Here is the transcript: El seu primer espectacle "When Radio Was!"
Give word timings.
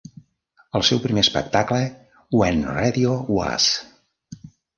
El 0.77 0.85
seu 0.87 1.01
primer 1.03 1.23
espectacle 1.25 1.81
"When 2.41 2.65
Radio 2.79 3.13
Was!" 3.37 3.71